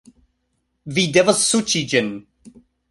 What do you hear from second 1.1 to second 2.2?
devas suĉi ĝin